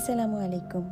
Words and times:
Assalamu 0.00 0.36
alaikum. 0.40 0.84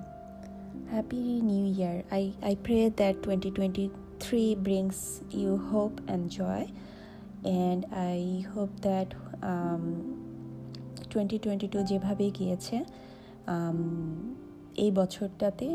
Happy 0.91 1.41
New 1.41 1.65
Year. 1.65 2.05
I, 2.13 2.35
I 2.43 2.57
pray 2.57 2.91
that 2.91 3.23
2023 3.23 4.55
brings 4.57 5.23
you 5.31 5.57
hope 5.57 6.03
and 6.09 6.31
joy. 6.31 6.71
And 7.43 7.87
I 7.91 8.45
hope 8.53 8.69
that 8.83 9.15
um, 9.43 9.85
2022 11.09 11.83
যেভাবে 11.91 12.27
গিয়েছে 12.39 12.77
um, 13.53 13.79
এই 14.85 14.91
বছরটাতে 14.99 15.67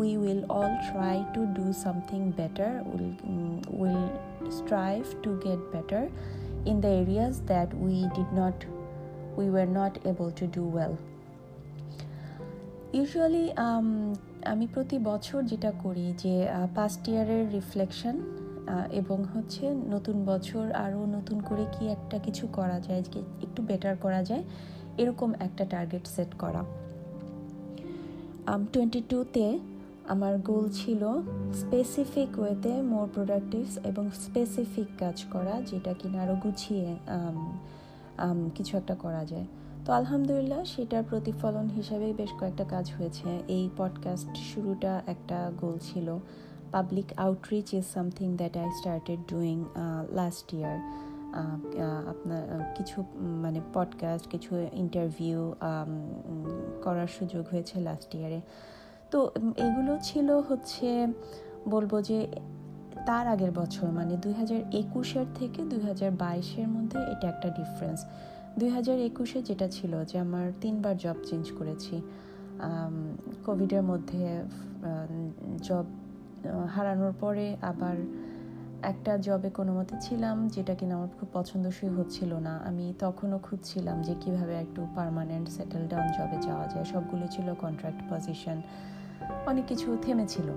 we 0.00 0.10
will 0.24 0.42
all 0.56 0.74
try 0.92 1.16
to 1.34 1.40
do 1.60 1.66
something 1.84 2.24
better 2.40 2.70
will 2.90 3.12
um, 3.30 3.56
will 3.80 4.06
strive 4.58 5.08
to 5.24 5.30
get 5.46 5.60
better 5.76 6.04
in 6.70 6.76
the 6.84 6.92
areas 7.02 7.34
that 7.52 7.68
we 7.84 7.96
did 8.18 8.30
not 8.40 8.56
we 9.38 9.46
were 9.54 9.70
not 9.80 9.92
able 10.10 10.30
to 10.40 10.46
do 10.58 10.64
well 10.78 10.94
usually 12.96 13.44
um, 13.64 13.88
আমি 14.52 14.66
প্রতি 14.74 14.96
বছর 15.10 15.40
যেটা 15.42 15.70
করি 15.84 16.06
যে 16.22 16.34
past 16.74 17.02
ইয়ারের 17.08 17.44
reflection 17.52 18.16
এবং 18.92 19.18
হচ্ছে 19.34 19.64
নতুন 19.94 20.16
বছর 20.24 20.64
আরও 20.84 21.00
নতুন 21.16 21.38
করে 21.40 21.64
কি 21.74 21.82
একটা 21.86 22.16
কিছু 22.18 22.44
করা 22.52 22.78
যায় 22.86 23.02
একটু 23.44 23.60
বেটার 23.62 23.94
করা 23.96 24.20
যায় 24.22 24.44
এরকম 24.98 25.30
একটা 25.46 25.64
টার্গেট 25.64 26.04
সেট 26.14 26.30
করা। 26.34 26.62
টোয়েন্টি 28.72 29.00
টুতে 29.10 29.46
আমার 30.08 30.34
গোল 30.50 30.64
ছিল 30.70 31.02
স্পেসিফিক 31.62 32.30
ওয়েতে 32.40 32.72
মোর 32.92 33.06
প্রোডাক্টিভস 33.14 33.74
এবং 33.90 34.04
স্পেসিফিক 34.24 34.88
কাজ 34.98 35.16
করা 35.32 35.54
যেটা 35.70 35.92
কিনা 36.00 36.18
আরও 36.24 36.36
গুছিয়ে 36.42 36.88
কিছু 38.56 38.72
একটা 38.76 38.94
করা 38.94 39.22
যায়। 39.32 39.46
তো 39.88 39.94
আলহামদুলিল্লাহ 39.94 40.64
সেটার 40.64 41.02
প্রতিফলন 41.10 41.68
হিসাবে 41.68 42.12
বেশ 42.12 42.30
কয়েকটা 42.40 42.64
কাজ 42.64 42.92
হয়েছে। 42.98 43.42
এই 43.48 43.70
পডকাস্ট 43.76 44.36
শুরুটা 44.36 45.02
একটা 45.06 45.50
গোল 45.60 45.78
ছিল। 45.80 46.18
Public 46.72 47.04
outreach 47.16 47.74
is 47.74 47.84
something 47.94 48.36
that 48.36 48.56
I 48.56 48.70
started 48.78 49.20
doing 49.30 49.64
last 50.10 50.54
year 50.54 50.78
আপনার 52.08 52.72
কিছু 52.76 53.04
মানে 53.16 53.60
পডকাস্ট 53.74 54.28
কিছু 54.28 54.66
ইন্টারভিউ 54.72 55.54
করার 56.84 57.06
সুযোগ 57.06 57.44
হয়েছে 57.50 57.80
লাস্ট 57.80 58.14
ইয়ারে 58.14 58.40
তো 59.10 59.30
এগুলো 59.56 59.98
ছিল 60.02 60.30
হচ্ছে 60.30 61.06
বলব 61.68 62.00
যে 62.00 62.26
তার 63.06 63.26
আগের 63.26 63.50
বছর 63.50 63.90
মানে 63.90 64.16
দুই 64.16 64.32
হাজার 64.32 64.58
একুশের 64.72 65.26
থেকে 65.34 65.62
দুই 65.62 65.80
হাজার 65.80 66.10
বাইশের 66.10 66.68
মধ্যে 66.68 66.98
এটা 66.98 67.28
একটা 67.28 67.48
ডিফারেন্স 67.48 68.04
দুই 68.58 68.68
হাজার 68.68 68.98
একুশে 69.10 69.38
যেটা 69.42 69.66
ছিল 69.68 69.92
যে 70.04 70.16
আমার 70.18 70.46
তিনবার 70.60 70.94
জব 70.96 71.18
চেঞ্জ 71.28 71.46
করেছি 71.58 71.96
কোভিডের 73.46 73.82
মধ্যে 73.82 74.24
জব 75.62 75.86
হারানোর 76.74 77.14
পরে 77.20 77.46
আবার 77.62 77.96
একটা 78.82 79.12
জবে 79.18 79.50
কোনো 79.50 79.72
মতে 79.78 79.94
ছিলাম 80.00 80.36
যেটা 80.48 80.74
কিনা 80.74 80.92
আমার 80.94 81.10
খুব 81.18 81.28
পছন্দসই 81.32 81.88
হচ্ছিল 81.88 82.32
না। 82.46 82.54
আমি 82.68 82.86
তখনও 82.98 83.38
খুঁজছিলাম 83.38 83.96
যে 84.02 84.14
কীভাবে 84.20 84.54
একটু 84.64 84.80
পারমানেন্ট 84.94 85.46
সেটেল 85.48 85.82
ডাউন 85.88 86.08
জবে 86.18 86.38
যাওয়া 86.46 86.66
যায়। 86.68 86.84
সবগুলো 86.84 87.26
ছিল 87.30 87.46
কন্ট্রাক্ট 87.54 88.00
পজিশন 88.10 88.58
অনেক 89.46 89.64
কিছু 89.66 89.88
থেমেছিল। 90.02 90.48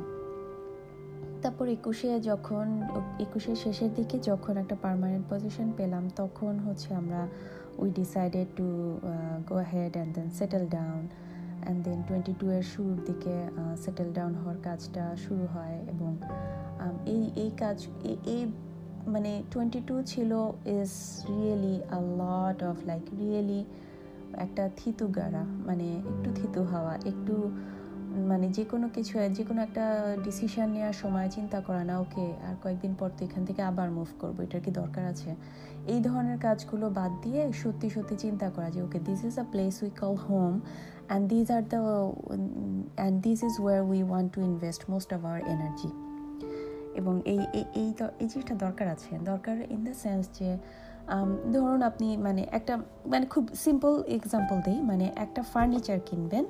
তারপর 1.42 1.66
একুশে 1.68 2.10
যখন, 2.30 2.66
একুশের 3.20 3.56
শেষের 3.56 3.92
দিকে 3.94 4.18
যখন 4.20 4.54
একটা 4.58 4.76
পারমানেন্ট 4.82 5.26
পজিশন 5.30 5.68
পেলাম, 5.78 6.04
তখন 6.16 6.54
হচ্ছে 6.60 6.90
আমরা 6.96 7.22
we 7.78 7.92
decided 7.92 8.48
to 8.56 9.00
go 9.50 9.56
head 9.74 9.92
and 9.94 10.16
then 10.16 10.30
settle 10.30 10.70
down 10.70 11.08
and 11.64 11.84
then 11.84 12.04
twenty 12.08 12.34
এর 12.48 12.64
শুরুর 12.64 13.00
দিকে 13.06 13.50
সেটেল 13.86 14.14
ডাউন 14.14 14.36
হওয়ার 14.36 14.58
কাজটা 14.64 15.16
শুরু 15.18 15.46
হয় 15.46 15.78
এবং 15.90 16.18
এই 17.06 17.32
এই 17.36 17.52
কাজ, 17.58 17.88
এই 18.26 18.46
মানে 19.08 19.44
টোয়েন্টি 19.52 19.82
টু 19.88 20.02
ছিল 20.02 20.32
is 20.66 20.92
really 21.30 21.82
a 21.92 22.00
lot 22.00 22.64
of 22.64 22.76
like 22.86 23.02
really 23.20 23.66
একটা 24.34 24.70
থিতু 24.78 25.08
গাড়া 25.08 25.44
মানে 25.44 25.96
একটু 25.98 26.30
থিতু 26.36 26.64
হওয়া, 26.64 26.96
একটু 26.96 27.52
মানে 28.32 28.48
যে 28.58 28.64
কোনো 28.72 28.88
কিছু, 28.96 29.14
যে 29.38 29.44
কোনো 29.50 29.60
একটা 29.68 29.86
ডিসিশন 30.26 30.68
নেওয়ার 30.76 30.98
সময় 31.04 31.28
চিন্তা 31.36 31.60
করা, 31.68 31.84
না 31.90 31.96
ওকে 32.04 32.26
আর 32.48 32.56
কয়েকদিন 32.64 32.94
পর 33.00 33.10
তো 33.18 33.22
এখান 33.28 33.42
থেকে 33.48 33.62
আবার 33.72 33.88
মুভ 33.98 34.10
করব, 34.22 34.38
এটার 34.46 34.62
কি 34.66 34.72
দরকার 34.82 35.04
আছে? 35.14 35.32
এই 35.94 36.00
ধরনের 36.08 36.38
কাজগুলো 36.46 36.86
বাদ 37.00 37.12
দিয়ে 37.24 37.42
সত্যি 37.62 37.88
সত্যি 37.96 38.16
চিন্তা 38.26 38.48
করা 38.56 38.68
যে 38.76 38.80
okay 38.86 39.00
this 39.08 39.22
is 39.30 39.36
a 39.44 39.46
place 39.54 39.76
we 39.86 39.92
call 40.02 40.16
home 40.28 40.54
and 41.10 41.24
these 41.32 41.48
are 41.58 41.64
the 41.74 41.82
and 43.00 43.16
this 43.26 43.40
is 43.48 43.56
where 43.64 43.80
we 43.92 44.00
want 44.10 44.30
to 44.36 44.40
invest 44.50 44.82
most 44.92 45.10
of 45.16 45.20
our 45.30 45.42
energy 45.54 45.90
এবং 47.00 47.14
এই 47.34 47.40
এই 47.60 47.90
এই 48.22 48.28
জিনিসটা 48.32 48.56
দরকার 48.66 48.88
আছে, 48.96 49.12
দরকার 49.32 49.56
ইন 49.76 49.82
দ্য 49.88 49.94
সেন্স 50.04 50.24
যে 50.38 50.50
ধরুন 51.54 51.82
আপনি 51.90 52.08
মানে 52.26 52.42
একটা 52.58 52.74
মানে 53.12 53.26
খুব 53.34 53.44
সিম্পল 53.66 53.94
এক্সাম্পল 54.18 54.58
দিই 54.68 54.80
মানে 54.90 55.06
একটা 55.26 55.42
ফার্নিচার 55.54 56.00
কিনবেন 56.10 56.46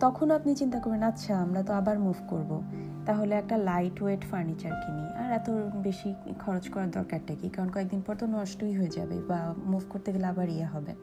তখন 0.00 0.30
আপনি 0.30 0.54
চিন্তা 0.54 0.80
করবেন 0.80 1.02
আচ্ছা 1.02 1.38
আমরা 1.38 1.62
তো 1.62 1.72
আবার 1.72 1.98
মুভ 1.98 2.18
করব। 2.28 2.62
তাহলে 3.06 3.34
একটা 3.34 3.56
লাইট 3.56 4.02
ওয়েট 4.02 4.22
ফার্নিচার 4.30 4.70
কিনি। 4.70 5.04
আর 5.22 5.32
এত 5.32 5.50
বেশি 5.74 6.14
খরচ 6.38 6.68
করার 6.68 6.90
দরকারটা 6.90 7.34
কি? 7.34 7.48
কারণ 7.48 7.68
কয়েকদিন 7.68 8.02
পর 8.06 8.14
তো 8.16 8.26
নষ্টই 8.26 8.72
হয়ে 8.72 8.88
যাবে 8.88 9.16
বা 9.28 9.54
মুভ 9.66 9.82
করতে 9.88 10.12
গেলে 10.12 10.26
আবার 10.26 10.48
ইয়ে 10.48 10.64
হবে। 10.64 10.94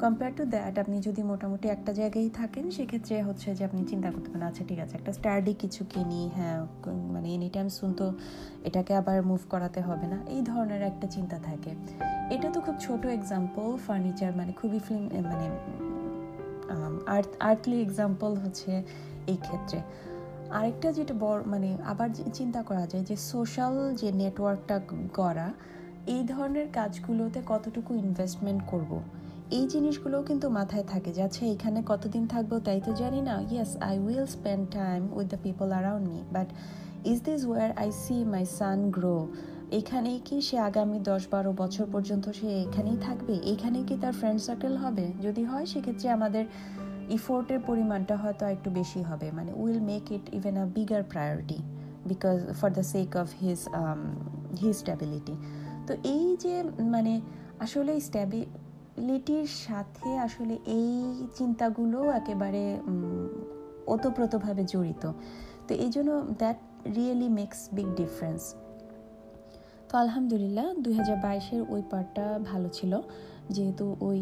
কম্পেয়ার 0.00 0.32
টু 0.36 0.44
দ্যাট 0.44 0.78
আপনি 0.78 1.00
যদি 1.00 1.22
মোটামুটি 1.22 1.68
একটা 1.68 1.92
জায়গায় 1.92 2.28
থাকেন, 2.34 2.70
সেক্ষেত্রে 2.70 3.22
হচ্ছে 3.22 3.54
যে 3.54 3.64
আপনি 3.64 3.84
চিন্তা 3.84 4.10
করতে 4.10 4.28
পারেন 4.30 4.46
আচ্ছা 4.46 4.64
ঠিক 4.68 4.78
আছে, 4.78 4.96
একটা 4.96 5.12
স্টার্ডি 5.12 5.54
কিছু 5.54 5.84
কিনি। 5.90 6.30
হ্যাঁ 6.36 6.66
মানে 7.12 7.34
এনি 7.34 7.48
টাইম 7.48 7.68
শুন 7.68 7.92
তো 7.92 8.12
এটাকে 8.64 8.94
আবার 8.94 9.22
মুভ 9.22 9.40
করাতে 9.50 9.80
হবে 9.80 10.06
না। 10.06 10.18
এই 10.26 10.42
ধরনের 10.42 10.82
একটা 10.82 11.06
চিন্তা 11.06 11.38
থাকে। 11.38 11.70
এটা 12.30 12.48
তো 12.50 12.60
খুব 12.60 12.74
ছোট 12.80 13.06
এক্সাম্পল 13.06 13.76
ফার্নিচার 13.86 14.36
মানে 14.36 14.52
খুবই 14.52 14.78
ফিল্ম 14.78 15.06
মানে 15.30 15.46
আর্থ 17.16 17.30
আর্থলি 17.40 17.76
এক্সাম্পল 17.80 18.30
হচ্ছে 18.36 18.72
এই 19.26 19.38
ক্ষেত্রে। 19.46 19.78
আরেকটা 20.50 20.88
যেটা 20.92 21.14
বড় 21.24 21.40
মানে 21.46 21.68
আবার 21.92 22.08
চিন্তা 22.32 22.60
করা 22.62 22.84
যায় 22.86 23.04
যে 23.04 23.16
সোশ্যাল 23.30 23.74
যে 24.00 24.08
নেটওয়ার্কটা 24.12 24.76
করা 25.14 25.48
এই 26.14 26.22
ধরনের 26.32 26.66
কাজগুলোতে 26.72 27.40
কতটুকু 27.46 27.90
ইনভেস্টমেন্ট 28.04 28.62
করব। 28.70 28.92
এই 29.50 29.64
জিনিসগুলোও 29.66 30.22
কিন্তু 30.22 30.46
মাথায় 30.50 30.86
থাকে 30.92 31.10
যে 31.12 31.20
আচ্ছা 31.22 31.42
এখানে 31.46 31.80
কতদিন 31.86 32.24
থাকব 32.26 32.52
তাই 32.58 32.80
তো 32.80 32.90
জানি 32.92 33.20
না। 33.20 33.34
Yes 33.50 33.72
I 33.88 33.94
will 33.98 34.26
spend 34.36 34.64
time 34.78 35.00
with 35.16 35.26
the 35.34 35.40
people 35.46 35.68
around 35.72 36.04
me 36.10 36.20
but 36.32 36.48
is 37.04 37.18
this 37.28 37.40
where 37.50 37.68
I 37.82 37.88
see 38.04 38.16
my 38.34 38.44
son 38.58 38.78
grow 38.90 39.16
এখানেই 39.72 40.18
কি 40.24 40.40
সে 40.40 40.58
আগামী 40.58 40.98
দশ 40.98 41.28
বারো 41.32 41.52
বছর 41.52 41.86
পর্যন্ত 41.86 42.30
সে 42.30 42.48
এখানেই 42.64 42.96
থাকবে? 42.96 43.34
এখানেই 43.52 43.84
কি 43.84 43.96
তার 43.96 44.12
ফ্রেন্ড 44.12 44.40
সার্কেল 44.40 44.76
হবে? 44.76 45.12
যদি 45.22 45.44
হয়, 45.44 45.66
সেক্ষেত্রে 45.66 46.10
আমাদের 46.10 46.44
ইফোর্টের 47.08 47.60
পরিমাণটা 47.60 48.16
হয়তো 48.16 48.44
একটু 48.46 48.70
বেশি 48.70 49.02
হবে। 49.02 49.30
মানে 49.32 49.52
will 49.52 49.80
make 49.80 50.12
it 50.12 50.34
even 50.34 50.56
a 50.56 50.66
bigger 50.66 51.02
priority 51.02 51.58
because 52.06 52.38
for 52.60 52.70
the 52.70 52.82
sake 52.82 53.16
of 53.16 53.28
his 53.42 53.60
his 54.60 54.76
stability 54.76 55.34
তো 55.86 55.94
এই 56.04 56.36
যে 56.36 56.62
মানে 56.94 57.20
আসলে 57.60 58.00
স্ট্যাবিলিটির 58.00 59.46
সাথে 59.46 60.18
আসলে 60.18 60.58
এই 60.66 61.24
চিন্তাগুলো 61.34 62.10
একেবারে 62.10 62.80
ওতপ্রোতভাবে 63.86 64.64
জড়িত। 64.64 65.12
তো 65.68 65.74
এই 65.74 65.90
জন্য 65.90 66.10
that 66.38 66.58
really 66.96 67.28
makes 67.28 67.68
big 67.72 67.86
difference 67.96 68.42
তো 69.90 69.94
আলহামদুলিল্লাহ, 70.04 70.66
দুই 70.84 70.94
হাজার 71.00 71.18
বাইশের 71.24 71.62
ওই 71.74 71.82
পার্টটা 71.90 72.26
ভালো 72.50 72.68
ছিল। 72.78 72.92
যেহেতু 73.56 73.84
ওই 74.08 74.20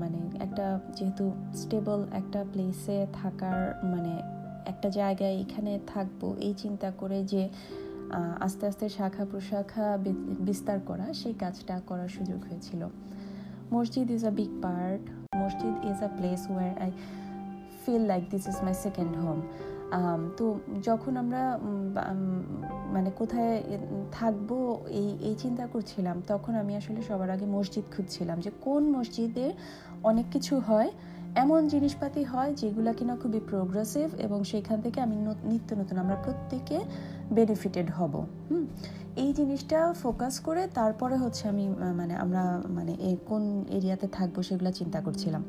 মানে 0.00 0.20
একটা 0.46 0.66
যেহেতু 0.98 1.24
স্টেবল 1.62 2.00
একটা 2.20 2.40
প্লেসে 2.52 2.98
থাকার 3.20 3.60
মানে 3.92 4.12
একটা 4.72 4.88
জায়গায় 4.98 5.36
এখানে 5.44 5.72
থাকব 5.92 6.20
এই 6.46 6.54
চিন্তা 6.62 6.88
করে 7.00 7.18
যে 7.32 7.42
আস্তে 8.46 8.64
আস্তে 8.70 8.86
শাখা 8.96 9.24
প্রশাখা 9.30 9.86
বিস্তার 10.48 10.78
করা, 10.88 11.06
সেই 11.20 11.34
কাজটা 11.42 11.74
করার 11.88 12.10
সুযোগ 12.16 12.40
হয়েছিল। 12.48 12.82
মসজিদ 13.76 14.06
ইজ 14.16 14.22
আ 14.30 14.32
বিগ 14.38 14.52
পার্ট 14.64 15.02
মসজিদ 15.42 15.74
is 15.90 15.98
a 16.08 16.10
place 16.18 16.40
where 16.52 16.70
I 16.84 16.90
feel 17.82 18.04
like 18.12 18.22
this 18.32 18.44
is 18.52 18.58
my 18.66 18.74
second 18.84 19.12
home 19.22 19.38
তো 20.38 20.44
যখন 20.82 21.12
আমরা 21.22 21.42
মানে 22.94 23.10
কোথায় 23.20 23.54
থাকব, 24.12 24.50
এই 25.00 25.08
এই 25.28 25.34
চিন্তা 25.42 25.64
করছিলাম, 25.66 26.16
তখন 26.32 26.52
আমি 26.62 26.72
আসলে 26.80 27.00
সবার 27.08 27.30
আগে 27.30 27.46
মসজিদ 27.56 27.84
খুঁজছিলাম 27.94 28.40
যে 28.40 28.50
কোন 28.66 28.82
মসজিদে 28.96 29.46
অনেক 30.02 30.26
কিছু 30.32 30.54
হয়, 30.68 30.90
এমন 31.42 31.60
জিনিসপাতি 31.68 32.22
হয় 32.32 32.50
যেগুলো 32.60 32.90
কিনা 32.98 33.14
খুবই 33.22 33.40
প্রোগ্রেসিভ 33.50 34.06
এবং 34.26 34.38
সেখান 34.52 34.78
থেকে 34.84 34.98
আমি 35.00 35.16
নিত্য 35.50 35.70
নতুন, 35.80 35.96
আমরা 35.98 36.16
প্রত্যেকে 36.24 36.78
বেনিফিটেড 37.36 37.88
হব, 37.90 38.14
হুম? 38.48 38.64
এই 39.22 39.30
জিনিসটা 39.38 39.78
ফোকাস 40.02 40.34
করে 40.40 40.62
তারপরে 40.78 41.16
হচ্ছে 41.16 41.44
আমি 41.52 41.64
মানে 42.00 42.14
আমরা 42.24 42.42
মানে 42.76 42.92
কোন 43.28 43.42
এরিয়াতে 43.78 44.06
থাকব 44.16 44.36
সেগুলো 44.48 44.70
চিন্তা 44.72 44.98
করছিলাম। 45.00 45.42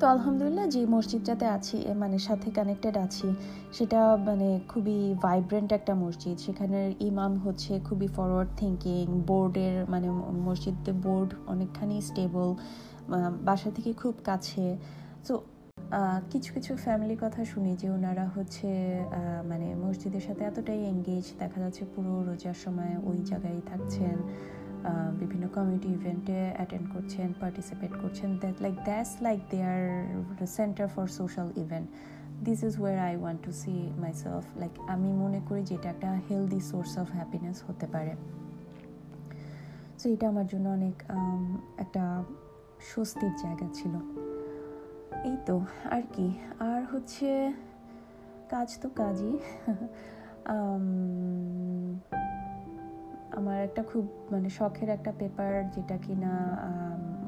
তো 0.00 0.04
আলহামদুলিল্লাহ 0.14 0.66
যে 0.74 0.80
মসজিদটাতে 0.96 1.46
আছি 1.56 1.76
মানে 2.02 2.16
সাথে 2.28 2.48
কানেক্টেড 2.58 2.96
আছি, 3.06 3.28
সেটা 3.76 4.00
মানে 4.28 4.48
খুবই 4.70 4.98
ভাইব্রেন্ট 5.26 5.70
একটা 5.78 5.92
মসজিদ। 6.04 6.36
সেখানের 6.46 6.88
ইমাম 7.10 7.32
হচ্ছে 7.44 7.72
খুবই 7.88 8.08
ফরওয়ার্ড 8.16 8.50
থিঙ্কিং 8.60 9.04
বোর্ডের 9.28 9.76
মানে 9.92 10.08
মসজিদে 10.46 10.92
বোর্ড 11.04 11.30
অনেকখানি 11.52 11.96
স্টেবল 12.08 12.48
বাসা 13.48 13.68
থেকে 13.76 13.90
খুব 14.02 14.14
কাছে। 14.28 14.66
তো 15.26 15.34
কিছু 16.32 16.50
কিছু 16.56 16.72
ফ্যামিলির 16.84 17.20
কথা 17.24 17.40
শুনি 17.52 17.72
যে 17.82 17.88
ওনারা 17.96 18.26
হচ্ছে 18.36 18.68
মানে 19.50 19.66
মসজিদের 19.84 20.22
সাথে 20.26 20.42
এতটাই 20.50 20.80
এঙ্গেজ 20.92 21.26
দেখা 21.42 21.58
যাচ্ছে 21.64 21.82
পুরো 21.94 22.12
রোজার 22.28 22.58
সময় 22.64 22.94
ওই 23.10 23.18
জায়গায় 23.30 23.60
থাকছেন। 23.70 24.16
বিভিন্ন 25.18 25.48
কমিউনিটি 25.48 25.88
ইভেন্টে 25.88 26.52
অ্যাটেন্ড 26.54 26.92
করছেন 26.92 27.32
পার্টিসিপেট 27.40 27.90
করছেন 28.02 28.38
that 28.38 28.54
like 28.60 28.74
that's 28.84 29.16
like 29.20 29.40
they 29.50 29.62
are 29.62 30.46
centre 30.46 30.88
for 30.88 31.06
social 31.06 31.52
event 31.56 31.88
this 32.44 32.62
is 32.62 32.80
where 32.80 32.98
I 32.98 33.16
want 33.16 33.42
to 33.42 33.52
see 33.52 33.90
myself 33.96 34.44
like 34.56 34.80
আমি 34.80 35.12
মনে 35.12 35.40
করি 35.48 35.62
যে 35.62 35.74
এটা 35.74 35.90
একটা 35.90 36.20
হেলদি 36.30 36.60
সোর্স 36.60 36.98
অফ 36.98 37.12
হ্যাপিনেস 37.12 37.62
হতে 37.68 37.86
পারে। 37.86 38.14
সো 39.98 40.08
এটা 40.08 40.28
আমার 40.28 40.46
জন্য 40.46 40.68
অনেক 40.68 41.02
একটা 41.78 42.24
স্বস্তির 42.94 43.30
জায়গা 43.42 43.66
ছিল। 43.74 43.90
এই 45.24 45.36
তো, 45.46 45.60
আর 45.90 46.02
কি, 46.12 46.32
আর 46.60 46.84
হচ্ছে, 46.84 47.52
কাজ 48.48 48.80
তো 48.80 48.88
কাজই। 48.88 49.38
আমার 53.38 53.58
একটা 53.64 53.82
খুব 53.82 54.04
মানে 54.32 54.48
শখের 54.58 54.88
একটা 54.88 55.12
পেপার 55.20 55.52
যেটা 55.74 55.96
কি 56.04 56.14
না 56.24 56.32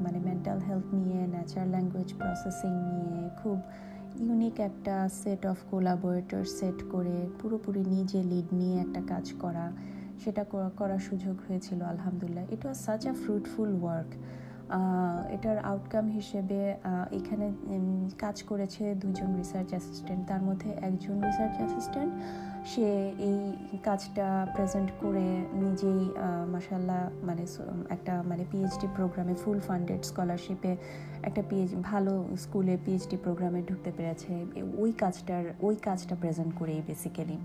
মানে 0.03 0.19
মেন্টাল 0.27 0.59
হেলথ 0.67 0.87
নিয়ে 0.93 1.19
ন্যাচারাল 1.27 1.69
ল্যাঙ্গুয়েজ 1.69 2.09
প্রসেসিং 2.19 2.73
নিয়ে, 2.89 3.29
খুব 3.41 3.57
ইউনিক 4.25 4.59
একটা 4.59 4.95
সেট 5.21 5.45
অফ 5.45 5.57
কোলাবোরেটর 5.71 6.43
সেট 6.57 6.79
করে 6.93 7.17
পুরোপুরি 7.39 7.83
নিজে 7.95 8.23
লিড 8.23 8.47
নিয়ে 8.53 8.75
একটা 8.85 9.01
কাজ 9.13 9.25
করা, 9.39 9.65
সেটা 10.23 10.43
করার 10.79 11.01
সুযোগ 11.09 11.35
হয়েছিল, 11.47 11.79
আলহামদুলিল্লাহ। 11.93 12.45
It 12.55 12.61
was 12.65 12.77
such 12.85 13.01
a 13.07 13.13
fruitful 13.23 13.69
work 13.81 14.11
এটার 15.35 15.57
আউটকাম 15.71 16.05
হিসেবে 16.09 16.59
এখানে 17.11 17.47
কাজ 18.19 18.37
করেছে 18.43 18.83
দুজন 18.95 19.29
রিসার্চ 19.35 19.69
অ্যাসিস্ট্যান্ট 19.69 20.23
তার 20.27 20.41
মধ্যে 20.41 20.69
একজন 20.81 21.15
রিসার্চ 21.27 21.55
অ্যাসিস্ট্যান্ট 21.57 22.11
সে 22.65 22.87
এই 23.29 23.39
কাজটা 23.83 24.27
প্রেজেন্ট 24.55 24.89
করে 25.01 25.27
নিজেই 25.53 26.01
মাসাল্লাহ 26.47 27.01
মানে 27.23 27.43
একটা 27.89 28.13
মানে 28.23 28.43
পিএইচডি 28.51 28.87
প্রোগ্রামে 28.95 29.33
ফুল 29.33 29.59
ফান্ডেড 29.59 30.01
স্কলারশিপে 30.03 30.71
একটা 31.23 31.41
পিএইচ 31.49 31.71
ভালো 31.81 32.13
স্কুলে 32.37 32.75
পিএইচডি 32.85 33.17
প্রোগ্রামে 33.17 33.61
ঢুকতে 33.61 33.91
পেরেছে। 33.91 34.33
ওই 34.77 34.91
কাজটার, 34.91 35.43
ওই 35.61 35.75
কাজটা 35.75 36.15
প্রেজেন্ট 36.15 36.51
করেই 36.59 36.81
বেসিক্যালি 36.87 37.37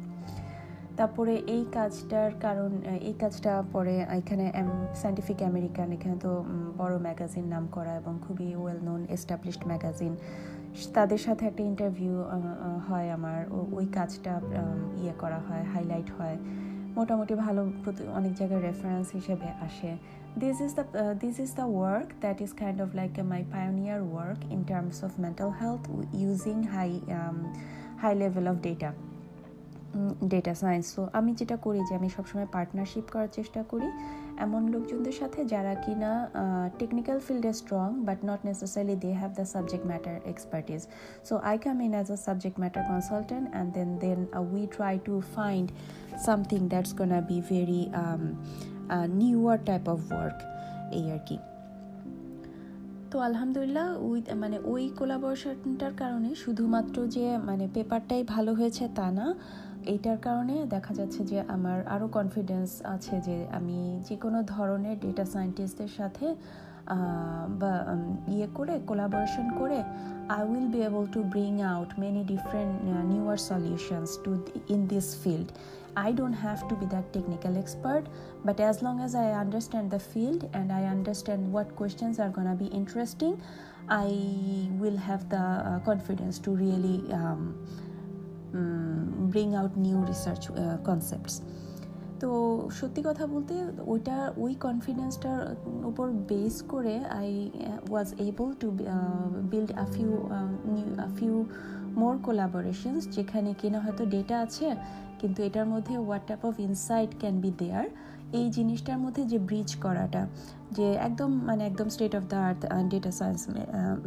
তারপরে 0.98 1.34
এই 1.54 1.62
কাজটার 1.76 2.30
কারণ 2.44 2.70
এই 3.08 3.14
কাজটা 3.22 3.52
পরে 3.74 3.94
এখানে 4.20 4.44
সায়েন্টিফিক 5.00 5.38
আমেরিকান 5.50 5.88
এখানে 5.96 6.16
তো 6.24 6.30
বড় 6.80 6.94
ম্যাগাজিন 7.06 7.46
নাম 7.54 7.64
করা 7.76 7.92
এবং 8.00 8.14
খুবই 8.24 8.48
ওয়েল 8.60 8.80
নোন 8.88 9.00
এস্টাবলিশড 9.16 9.64
ম্যাগাজিন 9.70 10.12
তাদের 10.96 11.20
সাথে 11.26 11.42
একটা 11.50 11.62
ইন্টারভিউ 11.70 12.14
হয় 12.86 13.08
আমার। 13.16 13.38
ওই 13.78 13.86
কাজটা 13.96 14.32
ইয়ে 15.02 15.14
করা 15.22 15.40
হয় 15.46 15.64
হাইলাইট 15.72 16.08
হয়। 16.18 16.36
মোটামুটি 16.98 17.34
ভালো 17.44 17.60
অনেক 18.18 18.32
জায়গায় 18.40 18.62
রেফারেন্স 18.68 19.06
হিসেবে 19.18 19.48
আসে। 19.66 19.92
This 20.42 20.56
is 20.66 20.72
the 20.78 20.84
uh, 21.02 21.14
this 21.22 21.36
is 21.44 21.50
the 21.60 21.68
work 21.84 22.08
that 22.24 22.36
is 22.44 22.50
kind 22.62 22.78
of 22.84 22.88
like 23.00 23.14
a, 23.22 23.24
my 23.34 23.42
pioneer 23.54 24.00
work 24.18 24.40
in 24.54 24.60
terms 24.72 24.96
of 25.06 25.10
mental 25.24 25.50
health 25.60 25.84
using 26.30 26.58
high 26.74 26.96
um, 27.18 27.38
high 28.02 28.16
level 28.24 28.44
of 28.52 28.56
data 28.68 28.90
data 30.28 30.54
science 30.54 30.94
so 30.94 31.08
আমি 31.12 31.34
যেটা 31.34 31.56
করি 31.56 31.80
যে 31.88 31.94
আমি 31.94 32.08
সবসময় 32.08 32.46
partnership 32.52 33.04
করার 33.12 33.28
চেষ্টা 33.32 33.62
করি 33.62 33.86
এমন 34.38 34.68
লোকজনদের 34.68 35.12
সাথে 35.12 35.44
যারা 35.44 35.74
কিনা 35.74 36.30
টেকনিক্যাল 36.78 37.18
ফিল্ডে 37.18 37.52
strong 37.52 38.04
but 38.04 38.18
not 38.24 38.40
necessarily 38.44 38.96
they 38.96 39.12
have 39.12 39.34
the 39.34 39.46
subject 39.46 39.86
matter 39.86 40.20
expertise 40.24 40.88
so 41.28 41.36
I 41.36 41.58
come 41.58 41.80
in 41.80 41.92
as 41.92 42.10
a 42.10 42.16
subject 42.16 42.60
matter 42.60 42.84
consultant 42.88 43.50
and 43.50 43.74
then 43.74 43.98
then 43.98 44.20
we 44.52 44.66
try 44.76 44.98
to 45.04 45.22
find 45.34 45.72
something 46.18 46.68
that's 46.68 46.94
gonna 46.96 47.20
be 47.20 47.42
very 47.48 47.82
newer 49.14 49.58
type 49.64 49.88
of 49.88 50.12
work 50.12 50.38
এই 50.92 51.10
আর 51.10 51.18
কি। 51.26 51.38
তো 53.10 53.20
আলহামদুলিল্লাহ 53.20 53.86
ওই 54.02 54.22
মানে 54.34 54.58
ওই 54.64 54.90
কোলাবোরেশনটার 54.98 55.94
কারণে 55.96 56.34
শুধুমাত্র 56.34 57.06
যে 57.06 57.38
মানে 57.38 57.68
পেপারটাই 57.74 58.24
ভালো 58.24 58.54
হয়েছে 58.54 58.88
তা 58.94 59.10
না 59.10 59.34
এইটার 59.92 60.18
কারণে 60.26 60.54
দেখা 60.74 60.92
যাচ্ছে 60.98 61.20
যে 61.30 61.38
আমার 61.56 61.78
আরও 61.94 62.06
কনফিডেন্স 62.18 62.70
আছে 62.94 63.14
যে 63.26 63.36
আমি 63.58 63.78
যে 64.08 64.16
কোনো 64.24 64.38
ধরনের 64.54 64.96
ডেটা 65.04 65.24
সায়েন্টিস্টদের 65.32 65.92
সাথে 65.98 66.26
বা 67.60 67.72
ইয়ে 68.34 68.48
করে 68.58 68.74
কোলাবোরেশন 68.88 69.46
করে 69.60 69.78
I 70.28 70.42
will 70.50 70.68
be 70.74 70.80
able 70.88 71.04
to 71.14 71.20
bring 71.32 71.52
out 71.72 71.90
many 72.02 72.22
different 72.32 72.74
newer 73.12 73.38
solutions 73.50 74.10
to 74.24 74.30
in 74.74 74.80
this 74.92 75.06
field 75.22 75.48
I 76.02 76.10
don't 76.18 76.36
have 76.44 76.58
to 76.68 76.74
be 76.80 76.86
that 76.94 77.06
technical 77.16 77.54
expert 77.62 78.04
but 78.46 78.56
as 78.64 78.76
long 78.86 78.94
as 79.00 79.12
I 79.22 79.28
understand 79.42 79.86
the 79.94 80.00
field 80.12 80.40
and 80.44 80.68
I 80.78 80.82
understand 80.94 81.42
what 81.52 81.68
questions 81.78 82.14
are 82.24 82.30
gonna 82.36 82.54
be 82.60 82.66
interesting 82.80 83.30
I 84.00 84.10
will 84.80 84.98
have 85.06 85.20
the 85.34 85.42
confidence 85.88 86.34
to 86.44 86.50
really 86.62 86.96
bring 89.32 89.48
out 89.60 89.74
new 89.86 89.98
research 90.12 90.42
concepts 90.88 91.36
তো 92.20 92.30
সত্যি 92.78 93.00
কথা 93.08 93.24
বলতে 93.34 93.54
ওইটা, 93.92 94.16
ওই 94.44 94.52
কনফিডেন্সটার 94.66 95.38
উপর 95.90 96.06
base 96.30 96.56
করে 96.72 96.94
I 97.20 97.28
was 97.90 98.08
able 98.28 98.48
to 98.60 98.68
build 99.52 99.70
a 99.84 99.86
few 99.94 100.10
new 100.74 100.88
a 101.06 101.08
few 101.16 101.36
more 102.02 102.14
collaborations 102.26 103.04
যেখানে 103.16 103.50
কিনা 103.60 103.78
হয়তো 103.84 104.02
ডেটা 104.14 104.36
আছে, 104.44 104.68
কিন্তু 105.20 105.38
এটার 105.48 105.66
মধ্যে 105.72 105.94
what 106.04 106.22
type 106.28 106.42
of 106.50 106.54
insight 106.68 107.10
can 107.20 107.36
be 107.44 107.50
there 107.62 107.86
এই 108.38 108.46
জিনিসটার 108.56 108.98
মধ্যে 109.04 109.22
যে 109.32 109.38
ব্রিজ 109.48 109.70
করাটা, 109.84 110.22
যে 110.76 110.86
একদম 111.08 111.30
মানে 111.48 111.62
একদম 111.70 111.88
state 111.94 112.12
of 112.18 112.24
the 112.32 112.38
earth 112.48 112.62
data 112.92 113.12
science 113.18 113.40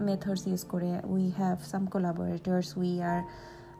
methods 0.07 0.43
use 0.49 0.63
করে 0.73 0.89
we 1.13 1.23
have 1.39 1.57
some 1.71 1.83
collaborators 1.93 2.69
we 2.81 2.91
are 3.11 3.19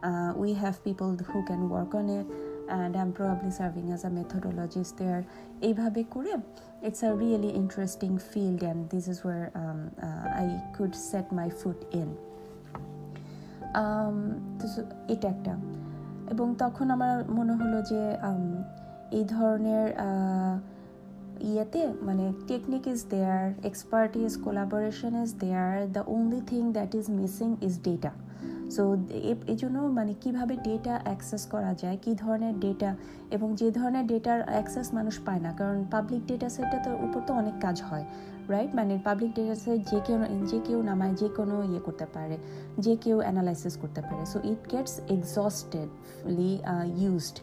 uh, 0.02 0.32
we 0.36 0.54
have 0.54 0.82
people 0.84 1.16
who 1.16 1.44
can 1.44 1.68
work 1.68 1.94
on 1.94 2.08
it 2.08 2.26
and 2.68 2.96
I'm 2.96 3.12
probably 3.12 3.50
serving 3.50 3.90
as 3.90 4.04
a 4.04 4.10
methodologist 4.10 4.92
there 4.96 5.22
এইভাবে 5.68 6.02
করে 6.14 6.32
it's 6.88 7.02
a 7.10 7.12
really 7.24 7.52
interesting 7.62 8.14
field 8.30 8.60
and 8.70 8.78
this 8.92 9.04
is 9.12 9.18
where 9.26 9.46
um, 9.62 9.80
uh, 10.06 10.42
I 10.44 10.46
could 10.76 10.94
set 11.10 11.26
my 11.40 11.48
foot 11.60 11.80
in 12.00 12.08
um, 13.82 14.16
এটা 15.12 15.26
একটা 15.34 15.54
এবং 16.32 16.46
তখন 16.62 16.86
আমার 16.96 17.16
মনে 17.38 17.54
হলো 17.60 17.78
যে 17.90 18.02
এই 19.18 19.24
ধরনের 19.34 19.86
ইয়েতে 21.50 21.82
মানে 22.08 22.24
technique 22.50 22.84
is 22.92 23.00
there 23.14 23.44
expertise 23.70 24.32
collaboration 24.44 25.12
is 25.24 25.30
there 25.44 25.72
the 25.96 26.02
only 26.16 26.40
thing 26.50 26.62
that 26.76 26.90
is 27.00 27.06
missing 27.20 27.48
is 27.66 27.74
data 27.88 28.10
so 28.74 28.82
এই 29.52 29.56
জন্য 29.62 29.76
মানে 29.98 30.12
কীভাবে 30.22 30.54
ডেটা 30.68 30.94
অ্যাক্সেস 31.06 31.42
করা 31.52 31.72
যায়, 31.82 31.96
কী 32.04 32.12
ধরনের 32.22 32.54
ডেটা 32.64 32.90
এবং 33.36 33.48
যে 33.60 33.68
ধরনের 33.78 34.04
ডেটার 34.12 34.38
অ্যাক্সেস 34.52 34.86
মানুষ 34.98 35.16
পায় 35.26 35.40
না, 35.44 35.50
কারণ 35.60 35.78
পাবলিক 35.94 36.22
ডেটা 36.30 36.48
সেটের 36.54 36.94
উপর 37.06 37.20
তো 37.28 37.32
অনেক 37.40 37.56
কাজ 37.64 37.76
হয় 37.88 38.06
রাইট 38.54 38.72
মানে 38.78 38.94
পাবলিক 39.06 39.30
ডেটা 39.38 39.56
সেট 39.62 39.80
যে 39.90 39.98
কেউ 40.06 40.18
যে 40.50 40.58
কেউ 40.66 40.78
নামায় 40.90 41.14
যে 41.20 41.28
কোনো 41.38 41.56
ইয়ে 41.70 41.82
করতে 41.86 42.06
পারে, 42.14 42.36
যে 42.84 42.94
কেউ 43.04 43.16
অ্যানালাইসিস 43.24 43.74
করতে 43.82 44.00
পারে। 44.08 44.22
So 44.32 44.38
it 44.52 44.62
gets 44.72 44.94
exhaustedly 45.16 46.52
used 47.02 47.36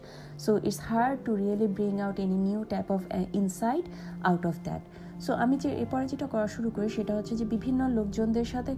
so 0.43 0.51
it's 0.67 0.81
hard 0.89 1.17
to 1.25 1.31
really 1.43 1.67
bring 1.77 1.93
out 2.05 2.17
any 2.25 2.39
new 2.49 2.59
type 2.73 2.87
of 2.95 3.01
insight 3.41 3.85
out 4.29 4.43
of 4.51 4.55
that 4.67 4.83
so 5.23 5.31
আমি 5.43 5.55
যে 5.63 5.69
এরপরে 5.81 6.05
যেটা 6.11 6.27
করা 6.33 6.47
শুরু 6.55 6.69
করি 6.75 6.87
সেটা 6.97 7.13
হচ্ছে 7.17 7.33
যে 7.39 7.45
বিভিন্ন 7.55 7.81
লোকজনদের 7.97 8.47
সাথে 8.53 8.71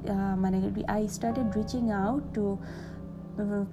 মানে 0.43 0.57
I 0.95 1.01
started 1.15 1.47
reaching 1.59 1.83
out 2.05 2.23
to 2.37 2.45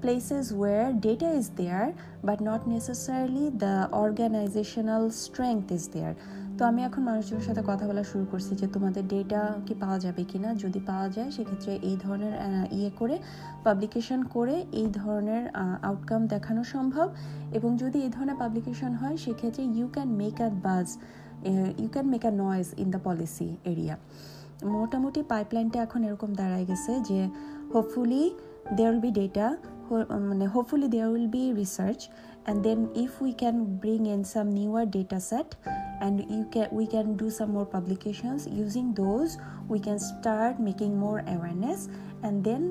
places 0.03 0.53
where 0.53 0.93
data 0.93 1.29
is 1.41 1.47
there, 1.63 1.89
but 2.29 2.39
not 2.41 2.61
necessarily 2.77 3.47
the 3.65 3.89
organizational 4.05 5.05
strength 5.25 5.69
is 5.79 5.85
there. 5.97 6.15
তো 6.59 6.63
আমি 6.71 6.81
এখন 6.89 7.03
মানুষজনের 7.11 7.47
সাথে 7.49 7.63
কথা 7.71 7.85
বলা 7.91 8.03
শুরু 8.13 8.25
করছি 8.33 8.53
যে 8.61 8.67
তোমাদের 8.75 9.05
ডেটা 9.13 9.41
কি 9.67 9.75
পাওয়া 9.83 9.99
যাবে 10.05 10.23
কি 10.31 10.39
না 10.45 10.51
যদি 10.65 10.81
পাওয়া 10.91 11.09
যায়, 11.17 11.31
সেক্ষেত্রে 11.37 11.73
এই 11.89 11.97
ধরনের 12.05 12.35
ইয়ে 12.79 12.91
করে 13.01 13.17
পাবলিকেশন 13.67 14.21
করে 14.37 14.57
এই 14.81 14.89
ধরনের 15.01 15.43
আউটকাম 15.89 16.21
দেখানো 16.35 16.63
সম্ভব। 16.75 17.09
এবং 17.57 17.71
যদি 17.83 17.99
এই 18.07 18.11
ধরনের 18.17 18.39
পাবলিকেশন 18.43 18.93
হয়, 19.01 19.17
সেক্ষেত্রে 19.25 19.63
you 19.77 19.87
can 19.95 20.09
make 20.21 20.37
a 20.47 20.49
buzz 20.67 20.89
you 21.81 21.89
can 21.95 22.07
make 22.15 22.23
a 22.31 22.33
noise 22.43 22.69
in 22.83 22.89
the 22.95 23.01
policy 23.07 23.49
area 23.71 23.97
মোটামুটি 24.77 25.21
পাইপলাইনটা 25.33 25.79
এখন 25.87 26.01
এরকম 26.09 26.31
দাঁড়ায় 26.41 26.67
গেছে 26.71 26.93
যে 27.09 27.21
hopefully 27.75 28.25
there 28.77 28.91
will 28.93 29.03
be 29.07 29.11
data 29.21 29.47
মানে 30.31 30.47
hopefully 30.55 30.89
there 30.95 31.09
will 31.15 31.29
be 31.37 31.45
research 31.63 32.01
and 32.45 32.59
then 32.67 32.81
if 33.05 33.13
we 33.23 33.33
can 33.43 33.57
bring 33.83 34.01
in 34.15 34.23
some 34.35 34.47
newer 34.59 34.85
data 34.97 35.19
set 35.31 35.49
and 36.01 36.21
you 36.29 36.45
can 36.51 36.69
we 36.71 36.87
can 36.87 37.17
do 37.17 37.31
some 37.31 37.53
more 37.53 37.67
publications. 37.67 38.47
Using 38.47 38.93
those, 38.95 39.39
we 39.69 39.79
can 39.79 39.99
start 39.99 40.61
making 40.61 40.99
more 40.99 41.21
awareness 41.27 41.89
and 42.25 42.37
then 42.43 42.63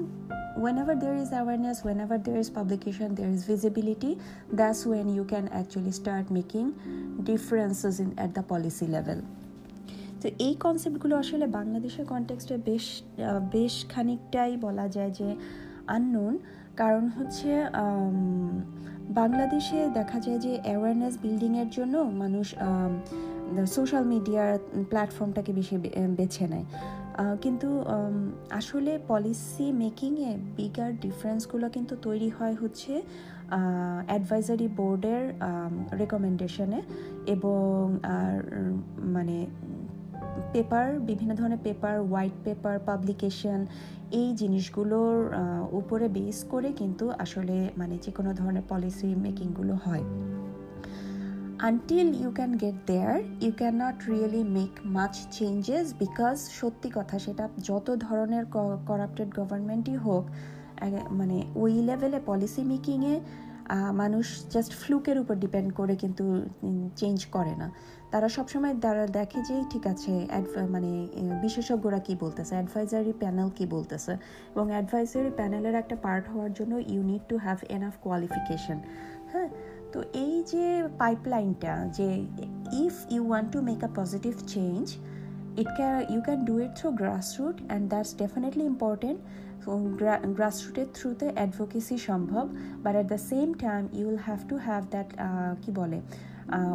whenever 0.56 0.94
there 0.96 1.16
is 1.16 1.30
awareness 1.32 1.84
whenever 1.84 2.18
there 2.18 2.38
is 2.38 2.50
publication 2.50 3.16
there 3.16 3.30
is 3.30 3.42
visibility 3.46 4.12
that's 4.52 4.86
when 4.86 5.08
you 5.18 5.24
can 5.24 5.46
actually 5.50 5.92
start 5.92 6.30
making 6.32 6.74
differences 7.24 8.00
in 8.00 8.10
at 8.18 8.32
the 8.34 8.44
policy 8.54 8.88
level 8.98 9.22
তো 10.22 10.30
এই 10.48 10.54
কনসেপ্টগুলো 10.66 11.14
আসলে 11.24 11.46
বাংলাদেশের 11.60 12.06
কনটেক্সটে 12.14 12.56
বেশ 12.70 12.86
বেশ 13.56 13.74
খানিকটাই 13.94 14.52
বলা 14.66 14.86
যায় 14.96 15.12
যে 15.20 15.30
unknown 15.96 16.34
কারণ 16.82 17.06
হচ্ছে 17.18 17.50
বাংলাদেশে 19.20 19.80
দেখা 20.00 20.18
যায় 20.26 20.40
যে 20.46 20.54
অ্যাওয়ারনেস 20.66 21.16
বিল্ডিংয়ের 21.24 21.70
জন্য 21.78 21.96
মানুষ 22.22 22.48
সোশ্যাল 23.76 24.04
মিডিয়ার 24.14 24.52
প্ল্যাটফর্মটাকে 24.92 25.52
বেশি 25.60 25.76
বেছে 26.20 26.46
নেয় 26.48 26.66
কিন্তু 27.42 27.84
আসলে 28.52 29.00
পলিসি 29.08 29.72
মেকিংয়ে 29.72 30.38
বিগার 30.56 31.00
ডিফারেন্সগুলো 31.00 31.70
কিন্তু 31.70 31.96
তৈরি 32.02 32.30
হয় 32.30 32.56
হচ্ছে 32.62 33.02
অ্যাডভাইজারি 34.08 34.68
বোর্ডের 34.68 35.34
রেকমেন্ডেশনে 36.00 36.82
এবং 37.26 38.00
মানে 38.98 39.48
পেপার 40.54 41.00
বিভিন্ন 41.00 41.36
ধরনের 41.36 41.58
পেপার 41.64 42.02
হোয়াইট 42.02 42.32
পেপার 42.44 42.80
পাবলিকেশন 42.80 43.66
এই 44.12 44.36
জিনিসগুলোর 44.36 45.32
উপরে 45.72 46.08
বেস 46.08 46.46
করে 46.50 46.72
কিন্তু 46.72 47.12
আসলে 47.12 47.70
মানে 47.78 47.98
যে 48.02 48.12
কোনো 48.12 48.34
ধরনের 48.34 48.62
পলিসি 48.70 49.16
মেকিংগুলো 49.16 49.78
হয়। 49.86 50.04
Until 51.70 52.08
you 52.22 52.30
can 52.38 52.52
get 52.64 52.78
there 52.90 53.16
you 53.46 53.52
can 53.62 53.76
not 53.84 53.98
really 54.12 54.44
make 54.58 54.74
much 54.98 55.14
changes 55.38 55.88
because 56.02 56.38
সত্যি 56.60 56.90
কথা 56.98 57.16
সেটা 57.26 57.46
যত 57.70 57.88
ধরনের 58.06 58.46
করাপ্টেড 58.90 59.30
গভর্নমেন্টই 59.40 59.98
হোক 60.06 60.24
মানে 61.20 61.38
ওই 61.64 61.74
লেভেলে 61.88 62.20
পলিসি 62.30 62.62
মেকিংয়ে 62.72 63.14
মানুষ 64.02 64.26
জাস্ট 64.54 64.72
ফ্লুকের 64.82 65.18
উপর 65.24 65.36
ডিপেন্ড 65.44 65.70
করে 65.80 65.94
কিন্তু 65.96 66.26
চেঞ্জ 67.00 67.20
করে 67.36 67.54
না। 67.62 67.68
তারা 68.12 68.28
সবসময় 68.38 68.74
তারা 68.86 69.04
দেখে 69.18 69.40
যে 69.50 69.56
ঠিক 69.72 69.84
আছে 69.94 70.14
মানে 70.74 70.92
বিশেষজ্ঞরা 71.44 72.00
কি 72.08 72.14
বলতেছে? 72.24 72.54
অ্যাডভাইজারি 72.58 73.14
প্যানেল 73.22 73.50
কি 73.58 73.66
বলতেছে? 73.76 74.14
এবং 74.54 74.66
অ্যাডভাইজারি 74.74 75.32
প্যানেলের 75.40 75.76
একটা 75.82 75.96
পার্ট 76.06 76.26
হওয়ার 76.34 76.52
জন্য 76.58 76.74
you 76.92 77.02
need 77.10 77.24
to 77.30 77.36
have 77.46 77.60
enough 77.76 77.94
qualification 78.04 78.78
হ্যাঁ? 79.34 79.50
তো 79.94 80.00
এই 80.24 80.36
যে 80.54 80.66
পাইপলাইনটা 81.02 81.74
যে 81.98 82.08
if 82.84 82.96
you 83.14 83.22
want 83.30 83.48
to 83.54 83.60
make 83.70 83.80
a 83.88 83.90
positive 84.00 84.34
change 84.56 84.84
it 85.62 85.70
can 85.80 85.98
you 86.14 86.20
can 86.28 86.40
do 86.50 86.56
it 86.66 86.72
through 86.80 86.90
grassroot 87.02 87.58
and 87.62 87.84
that's 87.92 88.12
definitely 88.22 88.66
important 88.74 89.20
গ্রাসরুটের 90.38 90.88
থ্রুতে 90.98 91.28
অ্যাডভোকেসি 91.38 91.98
সম্ভব 92.10 92.46
but 92.84 92.94
at 92.98 93.08
the 93.14 93.20
same 93.32 93.48
time 93.66 93.82
you 93.98 94.06
will 94.10 94.22
have 94.28 94.40
to 94.50 94.56
have 94.68 94.82
that 94.94 95.10
কি 95.64 95.72
বলে 95.80 96.00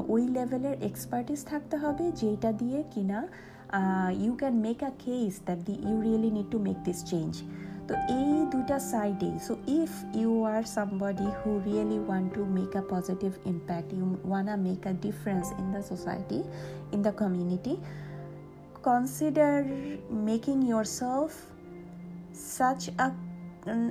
ওই 0.09 0.23
লেভেলের 0.37 0.77
expertise 0.89 1.41
থাকতে 1.51 1.77
হবে 1.85 2.05
যেটা 2.21 2.51
দিয়ে 2.61 2.79
কিনা 2.95 3.19
you 4.23 4.33
can 4.41 4.55
make 4.67 4.79
a 4.91 4.93
case 5.05 5.33
that 5.47 5.61
the 5.69 5.75
you 5.89 5.97
really 6.07 6.31
need 6.37 6.49
to 6.55 6.59
make 6.69 6.79
this 6.87 6.99
change 7.11 7.33
তো 7.89 7.95
এই 8.19 8.35
দুটা 8.53 8.77
সাইডে 8.93 9.31
so 9.47 9.53
if 9.79 9.93
you 10.15 10.33
are 10.45 10.63
somebody 10.75 11.29
who 11.39 11.51
really 11.67 11.99
want 12.07 12.29
to 12.35 12.43
make 12.59 12.71
a 12.77 12.83
positive 12.95 13.31
impact 13.53 13.89
you 13.93 14.07
want 14.29 14.45
a 14.49 14.57
make 14.67 14.81
a 14.87 14.93
difference 15.07 15.47
in 15.61 15.67
the 15.73 15.83
society 15.83 16.39
in 16.93 17.01
the 17.03 17.13
community 17.13 17.75
consider 18.83 19.55
making 20.31 20.57
yourself 20.73 21.31
such 22.59 22.85
a 23.05 23.09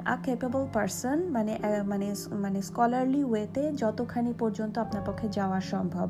a 0.06 0.16
capable 0.26 0.64
person 0.74 1.18
মানে 1.36 1.54
মানে 1.86 2.08
মানে 2.44 2.60
scholarly 2.62 3.22
ওয়েতে 3.24 3.64
যতখানি 3.74 4.32
পর্যন্ত 4.34 4.76
আপনার 4.78 5.04
পক্ষে 5.08 5.28
যাওয়া 5.30 5.60
সম্ভব। 5.74 6.08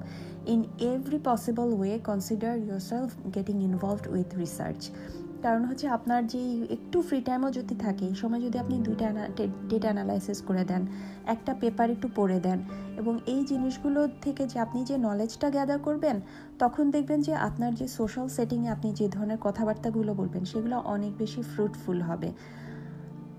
In 0.54 0.62
every 0.92 1.20
possible 1.30 1.68
way 1.74 1.94
consider 2.10 2.54
yourself 2.90 3.10
getting 3.36 3.56
involved 3.64 4.06
with 4.08 4.30
research 4.36 4.82
কারণ 5.44 5.66
হচ্ছে 5.66 5.88
আপনার 5.88 6.28
যে 6.28 6.42
একটু 6.70 7.02
ফ্রি 7.02 7.22
টাইমও 7.22 7.52
যদি 7.52 7.76
থাকে, 7.76 8.06
এই 8.06 8.16
সময় 8.16 8.42
যদি 8.42 8.58
আপনি 8.60 8.80
দুইটা 8.80 9.08
ডেটা 9.70 9.88
অ্যানালাইসিস 9.88 10.42
করে 10.42 10.64
দেন, 10.64 10.86
একটা 11.26 11.56
পেপার 11.60 11.90
একটু 11.90 12.08
পড়ে 12.16 12.40
দেন 12.40 12.60
এবং 12.98 13.20
এই 13.26 13.46
জিনিসগুলো 13.46 14.08
থেকে 14.22 14.44
যে 14.48 14.60
আপনি 14.60 14.80
যে 14.84 14.98
নলেজটা 14.98 15.50
গ্যাদার 15.50 15.80
করবেন, 15.80 16.22
তখন 16.60 16.92
দেখবেন 16.92 17.22
যে 17.22 17.34
আপনার 17.36 17.76
যে 17.76 17.88
সোশ্যাল 17.88 18.28
সেটিংয়ে 18.28 18.70
আপনি 18.70 18.94
যে 18.94 19.10
ধরনের 19.10 19.38
কথাবার্তাগুলো 19.42 20.14
বলবেন, 20.14 20.46
সেগুলো 20.46 20.78
অনেক 20.86 21.18
বেশি 21.18 21.42
ফ্রুটফুল 21.42 22.02
হবে। 22.02 22.32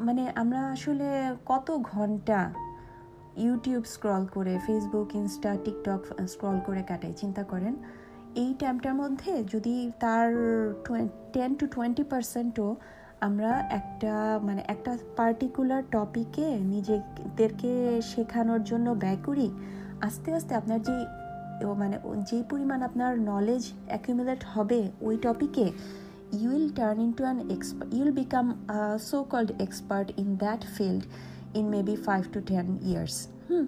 মানে 0.00 0.22
আমরা 0.36 0.60
আসলে 0.68 1.34
কত 1.46 1.76
ঘণ্টা 1.82 2.52
ইউটিউব 3.36 3.84
স্ক্রল 3.84 4.26
করে 4.26 4.58
ফেসবুক 4.66 5.14
ইনস্টা 5.14 5.56
টিকটক 5.64 6.00
স্ক্রল 6.28 6.60
করে 6.66 6.82
কাটাই, 6.82 7.12
চিন্তা 7.16 7.42
করেন? 7.42 7.76
এই 8.42 8.50
টাইমটার 8.60 8.94
মধ্যে 8.94 9.32
যদি 9.52 9.74
তার 10.00 10.28
টেন 11.32 11.50
টু 11.54 11.64
টোয়েন্টি 11.66 12.04
পার্সেন্টও 12.12 12.68
আমরা 13.20 13.50
একটা 13.70 14.12
মানে 14.46 14.62
একটা 14.68 14.92
পার্টিকুলার 15.16 15.82
টপিকে 15.90 16.46
নিজেদেরকে 16.74 17.72
শেখানোর 18.10 18.62
জন্য 18.64 18.86
ব্যয় 19.02 19.20
করি, 19.26 19.48
আস্তে 20.00 20.28
আস্তে 20.34 20.52
আপনার 20.54 20.78
যে 20.82 20.96
মানে 21.82 21.96
যেই 22.28 22.44
পরিমাণ 22.50 22.78
আপনার 22.82 23.12
নলেজ 23.32 23.62
অ্যাকুমুলেট 23.88 24.40
হবে 24.54 24.80
ওই 25.00 25.16
টপিকে 25.16 25.66
you 26.32 26.48
will 26.50 26.70
turn 26.70 26.96
into 27.00 27.22
an 27.24 27.38
expert 27.50 27.88
you 27.92 28.02
will 28.04 28.18
become 28.24 28.48
a 28.70 28.80
so-called 29.00 29.50
expert 29.60 30.08
in 30.22 30.28
that 30.38 30.62
field 30.74 31.02
in 31.54 31.64
maybe 31.70 31.94
5 31.96 32.32
to 32.34 32.38
10 32.42 32.66
years. 32.82 33.14
হুম? 33.48 33.64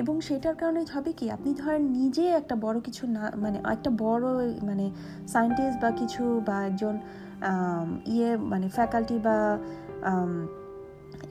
এবং 0.00 0.14
সেটার 0.20 0.56
কারণে 0.60 0.80
হবে 0.94 1.12
কি? 1.18 1.26
আপনি 1.36 1.50
ধরেন 1.54 1.82
নিজে 1.98 2.24
একটা 2.40 2.54
বড় 2.64 2.78
কিছু 2.86 3.04
না 3.16 3.24
মানে 3.36 3.58
একটা 3.74 3.90
বড় 4.04 4.26
মানে 4.68 4.86
সায়েন্টিস্ট 5.32 5.78
বা 5.82 5.90
কিছু 6.00 6.22
বা 6.46 6.56
একজন 6.68 6.94
ইয়ে 8.14 8.30
মানে 8.52 8.66
ফ্যাকাল্টি 8.68 9.16
বা 9.26 9.36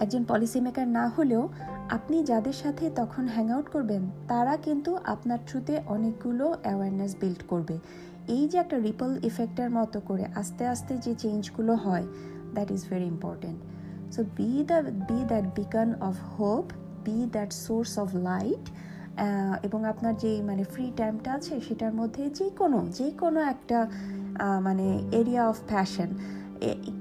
একজন 0.04 0.22
পলিসি 0.28 0.60
মেকার 0.62 0.88
না 0.98 1.06
হলেও 1.08 1.44
আপনি 1.90 2.18
যাদের 2.24 2.54
সাথে 2.54 2.86
তখন 2.96 3.24
হ্যাং 3.28 3.46
আউট 3.56 3.68
করবেন, 3.70 4.04
তারা 4.28 4.54
কিন্তু 4.66 4.92
আপনার 5.14 5.40
থ্রুতে 5.48 5.76
অনেকগুলো 5.88 6.46
অ্যাওয়ারনেস 6.64 7.12
বিল্ড 7.22 7.42
করবে। 7.48 7.76
এই 8.36 8.44
যে 8.52 8.58
একটা 8.64 8.78
রিপল 8.88 9.12
ইফেক্টের 9.30 9.70
মতো 9.78 9.98
করে 10.00 10.26
আস্তে 10.36 10.64
আস্তে 10.74 10.94
যে 11.06 11.14
চেঞ্জগুলো 11.24 11.74
হয় 11.86 12.06
that 12.54 12.70
is 12.76 12.82
very 12.90 13.08
important 13.16 13.60
so 14.14 14.22
be 14.38 14.52
the 14.68 14.80
be 15.10 15.20
that 15.32 15.46
beacon 15.56 15.90
of 16.02 16.16
hope 16.38 16.66
be 17.10 17.26
that 17.32 17.54
source 17.54 18.00
of 18.00 18.16
light 18.16 18.66
এবং 19.64 19.86
আপনার 19.86 20.18
যে 20.18 20.42
মানে 20.42 20.64
ফ্রি 20.64 20.92
টাইমটা 20.98 21.34
আছে 21.34 21.62
সেটার 21.68 21.94
মধ্যে 21.94 22.30
যে 22.30 22.50
কোনো 22.50 22.80
যে 22.90 23.12
কোনো 23.12 23.40
একটা 23.40 23.92
মানে 24.62 24.86
এরিয়া 25.12 25.50
অফ 25.50 25.58
ফ্যাশন 25.68 26.10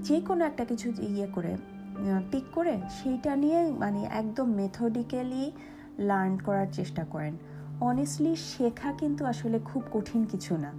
যে 0.02 0.20
কোনো 0.20 0.44
একটা 0.44 0.64
কিছু 0.64 0.92
ইয়ে 0.98 1.26
করে 1.26 1.56
পিক 2.30 2.44
করে 2.54 2.74
সেইটা 3.02 3.36
নিয়ে 3.36 3.70
মানে 3.78 4.00
একদম 4.12 4.48
মেথডিক্যালি 4.50 5.52
লার্ন 5.98 6.38
করার 6.38 6.66
চেষ্টা 6.72 7.04
করেন। 7.04 7.34
অনেস্টলি 7.80 8.36
শেখা 8.36 8.92
কিন্তু 8.92 9.22
আসলে 9.24 9.58
খুব 9.64 9.82
কঠিন 9.92 10.24
কিছু 10.24 10.56
না। 10.56 10.72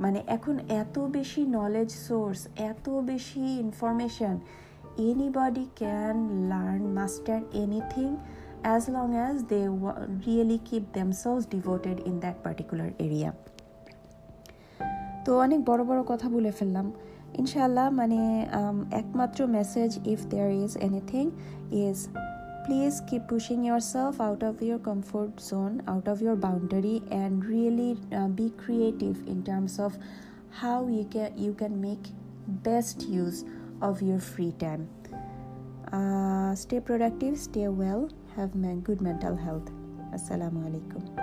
মানে 0.00 0.22
এখন 0.26 0.58
এত 0.58 0.98
বেশি 0.98 1.42
নলেজ 1.42 1.90
সোর্স 2.08 2.40
এত 2.70 2.86
বেশি 2.90 3.44
information 3.60 4.34
anybody 4.98 5.66
can 5.76 6.16
learn 6.48 6.82
master 6.86 7.40
anything 7.52 8.16
as 8.64 8.88
long 8.88 9.14
as 9.28 9.44
they 9.44 9.68
really 10.26 10.58
keep 10.58 10.92
themselves 10.92 11.46
devoted 11.46 12.00
in 12.00 12.20
that 12.20 12.36
particular 12.46 12.88
area. 13.06 13.30
তো 15.24 15.30
অনেক 15.44 15.60
বড় 15.64 15.82
বড় 15.84 16.00
কথা 16.10 16.26
বলে 16.28 16.50
ফেললাম। 16.58 16.86
ইনশাল্লাহ 17.40 17.86
মানে 18.00 18.20
একমাত্র 19.02 19.38
message 19.58 19.90
if 20.12 20.20
there 20.32 20.50
is 20.64 20.72
anything 20.88 21.24
is 21.84 21.98
please 22.64 22.92
keep 23.08 23.22
pushing 23.30 23.58
yourself 23.94 24.14
out 24.26 24.42
of 24.44 24.54
your 24.62 24.80
comfort 24.88 25.32
zone 25.50 25.70
out 25.92 26.06
of 26.12 26.16
your 26.22 26.36
boundary 26.46 26.96
and 27.10 27.36
really 27.52 27.90
be 28.38 28.46
creative 28.62 29.12
in 29.32 29.38
terms 29.42 29.74
of 29.80 29.92
how 30.62 30.78
you 30.88 31.04
can 31.10 31.30
you 31.44 31.52
can 31.60 31.74
make 31.86 32.00
best 32.68 32.98
use 33.14 33.34
of 33.88 33.94
your 34.02 34.20
free 34.32 34.48
time 34.64 34.80
stay 36.62 36.76
productive 36.80 37.30
stay 37.46 37.62
well 37.68 38.02
have 38.36 38.54
good 38.80 39.00
mental 39.00 39.36
health. 39.36 39.70
Assalamu 40.14 40.64
alaikum 40.68 41.21